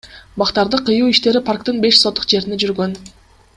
Бактарды 0.41 0.79
кыюу 0.87 1.11
иштери 1.11 1.43
парктын 1.51 1.79
беш 1.85 2.01
сотых 2.07 2.29
жеринде 2.35 2.61
жүргөн. 2.67 2.99